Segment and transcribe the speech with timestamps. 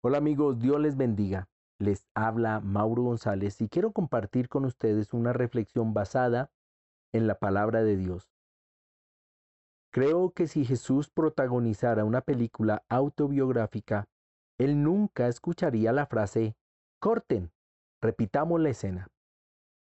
[0.00, 1.48] Hola amigos, Dios les bendiga.
[1.80, 6.52] Les habla Mauro González y quiero compartir con ustedes una reflexión basada
[7.12, 8.30] en la palabra de Dios.
[9.90, 14.08] Creo que si Jesús protagonizara una película autobiográfica,
[14.56, 16.56] él nunca escucharía la frase,
[17.00, 17.50] corten,
[18.00, 19.08] repitamos la escena.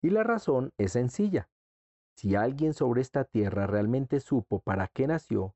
[0.03, 1.49] Y la razón es sencilla.
[2.17, 5.55] Si alguien sobre esta tierra realmente supo para qué nació,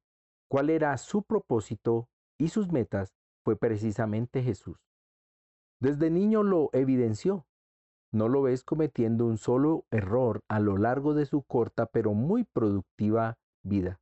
[0.48, 2.09] cuál era su propósito
[2.39, 4.77] y sus metas, fue precisamente Jesús.
[5.80, 7.46] Desde niño lo evidenció.
[8.12, 12.42] No lo ves cometiendo un solo error a lo largo de su corta pero muy
[12.42, 14.00] productiva vida.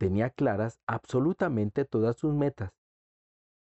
[0.00, 2.72] Tenía claras absolutamente todas sus metas.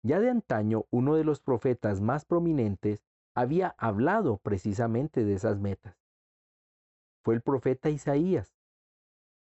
[0.02, 5.96] Ya de antaño uno de los profetas más prominentes había hablado precisamente de esas metas.
[7.24, 8.58] Fue el profeta Isaías.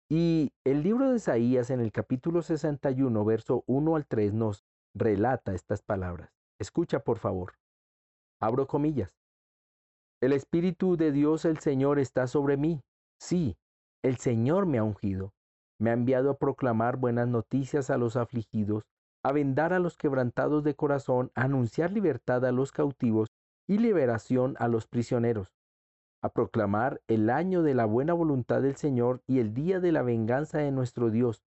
[0.09, 4.65] Y el libro de Isaías en el capítulo 61, verso 1 al 3 nos
[4.95, 6.31] relata estas palabras.
[6.59, 7.53] Escucha, por favor.
[8.39, 9.13] Abro comillas.
[10.21, 12.81] El Espíritu de Dios el Señor está sobre mí.
[13.19, 13.57] Sí,
[14.02, 15.33] el Señor me ha ungido.
[15.77, 18.83] Me ha enviado a proclamar buenas noticias a los afligidos,
[19.23, 23.30] a vendar a los quebrantados de corazón, a anunciar libertad a los cautivos
[23.67, 25.52] y liberación a los prisioneros,
[26.21, 30.03] a proclamar el año de la buena voluntad del Señor y el día de la
[30.03, 31.43] venganza de nuestro Dios,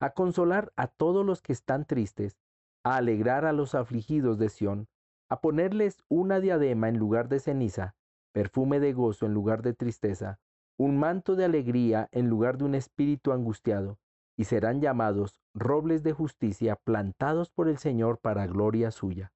[0.00, 2.36] a consolar a todos los que están tristes,
[2.84, 4.88] a alegrar a los afligidos de Sión,
[5.28, 7.94] a ponerles una diadema en lugar de ceniza,
[8.32, 10.38] perfume de gozo en lugar de tristeza,
[10.78, 13.98] un manto de alegría en lugar de un espíritu angustiado,
[14.36, 19.32] y serán llamados robles de justicia plantados por el Señor para gloria suya.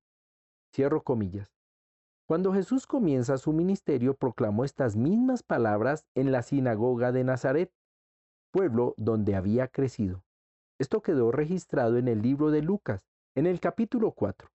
[0.74, 1.54] Cierro comillas.
[2.26, 7.72] Cuando Jesús comienza su ministerio proclamó estas mismas palabras en la sinagoga de Nazaret,
[8.50, 10.24] pueblo donde había crecido.
[10.78, 13.06] Esto quedó registrado en el libro de Lucas,
[13.36, 14.48] en el capítulo 4,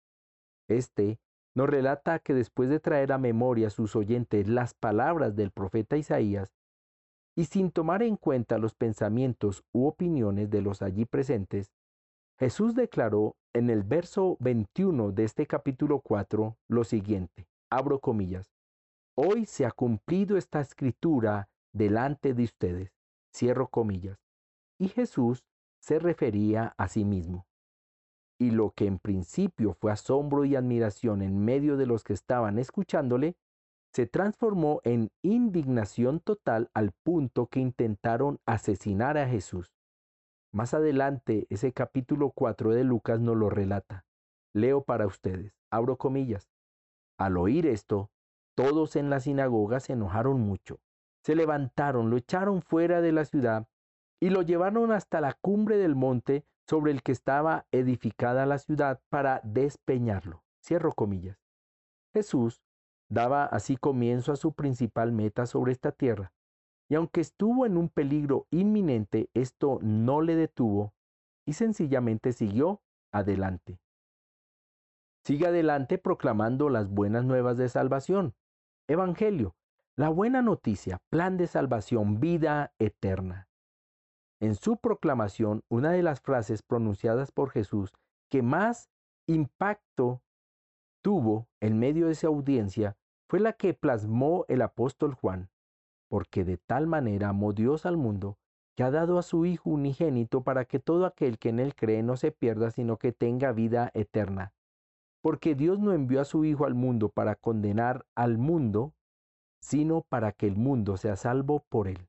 [0.67, 1.19] este
[1.55, 5.97] nos relata que después de traer a memoria a sus oyentes las palabras del profeta
[5.97, 6.51] Isaías,
[7.37, 11.71] y sin tomar en cuenta los pensamientos u opiniones de los allí presentes,
[12.39, 18.51] Jesús declaró en el verso 21 de este capítulo 4 lo siguiente, abro comillas,
[19.15, 22.91] Hoy se ha cumplido esta escritura delante de ustedes,
[23.31, 24.17] cierro comillas,
[24.79, 25.45] y Jesús
[25.79, 27.45] se refería a sí mismo
[28.41, 32.57] y lo que en principio fue asombro y admiración en medio de los que estaban
[32.57, 33.35] escuchándole,
[33.93, 39.75] se transformó en indignación total al punto que intentaron asesinar a Jesús.
[40.51, 44.05] Más adelante, ese capítulo 4 de Lucas nos lo relata.
[44.55, 46.49] Leo para ustedes, abro comillas.
[47.19, 48.09] Al oír esto,
[48.55, 50.79] todos en la sinagoga se enojaron mucho.
[51.23, 53.67] Se levantaron, lo echaron fuera de la ciudad
[54.19, 59.01] y lo llevaron hasta la cumbre del monte sobre el que estaba edificada la ciudad
[59.09, 60.45] para despeñarlo.
[60.63, 61.37] Cierro comillas.
[62.13, 62.63] Jesús
[63.09, 66.31] daba así comienzo a su principal meta sobre esta tierra,
[66.87, 70.93] y aunque estuvo en un peligro inminente, esto no le detuvo
[71.45, 72.81] y sencillamente siguió
[73.11, 73.81] adelante.
[75.25, 78.33] Sigue adelante proclamando las buenas nuevas de salvación.
[78.87, 79.57] Evangelio,
[79.97, 83.49] la buena noticia, plan de salvación, vida eterna.
[84.41, 87.93] En su proclamación, una de las frases pronunciadas por Jesús
[88.27, 88.89] que más
[89.27, 90.23] impacto
[91.03, 92.97] tuvo en medio de esa audiencia
[93.29, 95.51] fue la que plasmó el apóstol Juan,
[96.09, 98.39] porque de tal manera amó Dios al mundo,
[98.75, 102.01] que ha dado a su Hijo unigénito para que todo aquel que en él cree
[102.01, 104.53] no se pierda, sino que tenga vida eterna.
[105.21, 108.95] Porque Dios no envió a su Hijo al mundo para condenar al mundo,
[109.61, 112.07] sino para que el mundo sea salvo por él.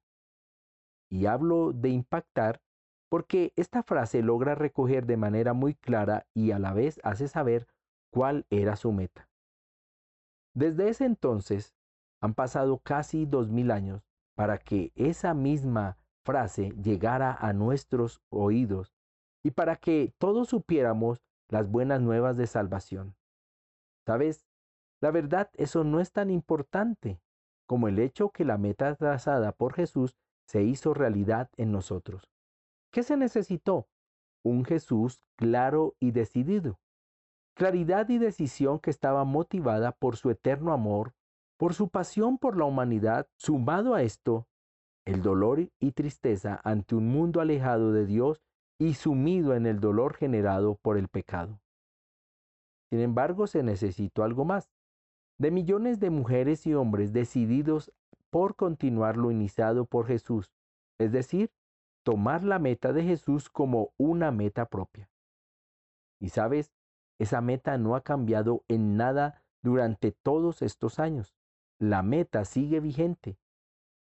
[1.12, 2.62] Y hablo de impactar
[3.11, 7.69] porque esta frase logra recoger de manera muy clara y a la vez hace saber
[8.10, 9.28] cuál era su meta.
[10.54, 11.75] Desde ese entonces
[12.22, 18.95] han pasado casi dos mil años para que esa misma frase llegara a nuestros oídos
[19.45, 21.21] y para que todos supiéramos
[21.51, 23.16] las buenas nuevas de salvación.
[24.07, 24.47] ¿Sabes?
[25.03, 27.21] La verdad, eso no es tan importante
[27.66, 30.16] como el hecho que la meta trazada por Jesús
[30.53, 32.31] se hizo realidad en nosotros.
[32.93, 33.89] ¿Qué se necesitó?
[34.45, 36.78] Un Jesús claro y decidido.
[37.54, 41.15] Claridad y decisión que estaba motivada por su eterno amor,
[41.57, 44.47] por su pasión por la humanidad, sumado a esto,
[45.07, 48.43] el dolor y tristeza ante un mundo alejado de Dios
[48.78, 51.63] y sumido en el dolor generado por el pecado.
[52.91, 54.71] Sin embargo, se necesitó algo más.
[55.39, 57.91] De millones de mujeres y hombres decididos
[58.33, 60.51] por continuar lo iniciado por Jesús,
[60.99, 61.53] es decir,
[62.03, 65.11] tomar la meta de Jesús como una meta propia.
[66.19, 66.73] Y sabes,
[67.21, 71.37] Esa meta no ha cambiado en nada durante todos estos años.
[71.79, 73.39] La meta sigue vigente.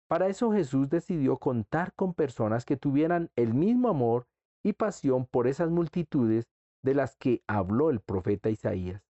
[0.09, 4.27] Para eso Jesús decidió contar con personas que tuvieran el mismo amor
[4.65, 6.49] y pasión por esas multitudes
[6.83, 9.05] de las que habló el profeta Isaías.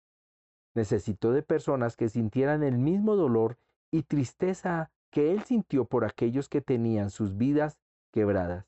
[0.74, 3.58] Necesitó de personas que sintieran el mismo dolor
[3.92, 7.78] y tristeza que él sintió por aquellos que tenían sus vidas
[8.12, 8.66] quebradas.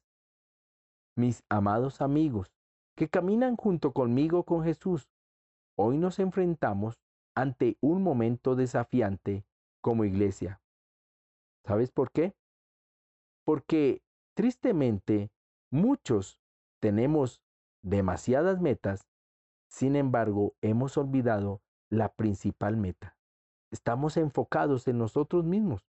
[1.15, 2.51] Mis amados amigos,
[2.95, 5.09] que caminan junto conmigo con Jesús,
[5.75, 6.99] hoy nos enfrentamos
[7.35, 9.45] ante un momento desafiante
[9.81, 10.61] como iglesia.
[11.65, 12.35] ¿Sabes por qué?
[13.45, 14.03] Porque
[14.35, 15.31] tristemente
[15.71, 16.39] muchos
[16.79, 17.41] tenemos
[17.81, 19.07] demasiadas metas,
[19.69, 23.17] sin embargo hemos olvidado la principal meta.
[23.71, 25.87] Estamos enfocados en nosotros mismos.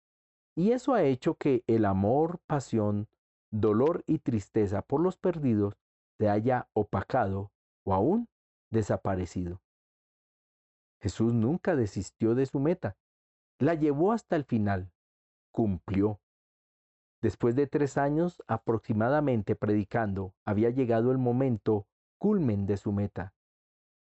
[0.56, 3.08] Y eso ha hecho que el amor, pasión,
[3.52, 5.76] dolor y tristeza por los perdidos
[6.18, 7.52] se haya opacado
[7.84, 8.28] o aún
[8.70, 9.62] desaparecido.
[11.02, 12.96] Jesús nunca desistió de su meta.
[13.60, 14.92] La llevó hasta el final.
[15.52, 16.20] Cumplió.
[17.22, 23.34] Después de tres años aproximadamente predicando, había llegado el momento culmen de su meta.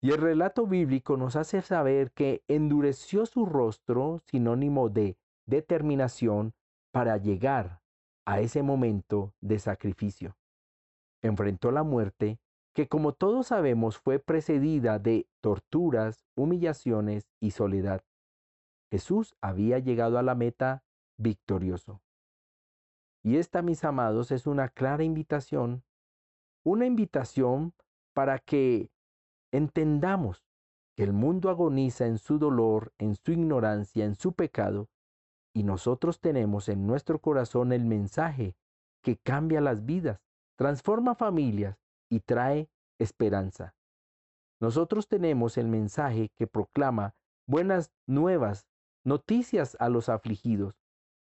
[0.03, 5.19] Y el relato bíblico nos hace saber que endureció su rostro, sinónimo de
[5.51, 6.55] determinación,
[6.93, 7.83] para llegar
[8.25, 10.37] a ese momento de sacrificio.
[11.23, 12.41] Enfrentó la muerte,
[12.75, 18.03] que como todos sabemos fue precedida de torturas, humillaciones y soledad.
[18.91, 20.83] Jesús había llegado a la meta
[21.19, 22.01] victorioso.
[23.23, 25.85] Y esta, mis amados, es una clara invitación,
[26.65, 27.75] una invitación
[28.15, 28.91] para que
[29.53, 30.45] entendamos
[30.97, 34.89] que el mundo agoniza en su dolor, en su ignorancia, en su pecado,
[35.55, 38.55] y nosotros tenemos en nuestro corazón el mensaje
[39.03, 40.21] que cambia las vidas,
[40.57, 41.79] transforma familias
[42.11, 42.69] y trae
[42.99, 43.75] esperanza.
[44.61, 47.15] Nosotros tenemos el mensaje que proclama
[47.47, 48.67] buenas nuevas,
[49.05, 50.75] noticias a los afligidos,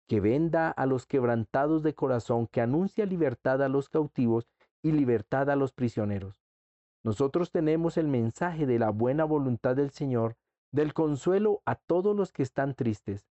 [0.08, 4.48] que venda a los quebrantados de corazón, que anuncia libertad a los cautivos
[4.82, 6.42] y libertad a los prisioneros.
[7.04, 10.36] Nosotros tenemos el mensaje de la buena voluntad del Señor,
[10.72, 13.28] del consuelo a todos los que están tristes,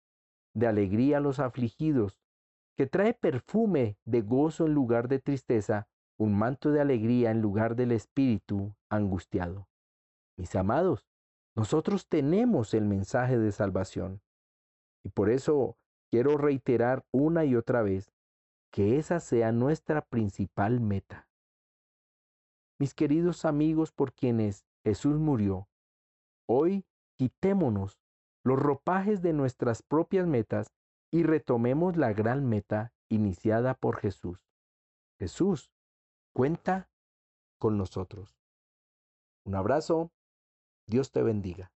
[0.57, 2.19] de alegría a los afligidos,
[2.79, 5.87] que trae perfume de gozo en lugar de tristeza,
[6.19, 9.69] un manto de alegría en lugar del espíritu angustiado.
[10.39, 11.07] Mis amados,
[11.55, 14.23] nosotros tenemos el mensaje de salvación.
[15.05, 15.77] Y por eso
[16.11, 18.15] quiero reiterar una y otra vez
[18.73, 21.29] que esa sea nuestra principal meta.
[22.79, 25.69] Mis queridos amigos por quienes Jesús murió,
[26.49, 26.87] hoy
[27.19, 28.01] quitémonos
[28.47, 30.69] los ropajes de nuestras propias metas
[31.11, 34.39] y retomemos la gran meta iniciada por Jesús.
[35.19, 35.73] Jesús
[36.33, 36.89] cuenta
[37.59, 38.39] con nosotros.
[39.45, 40.13] Un abrazo,
[40.87, 41.73] Dios te bendiga.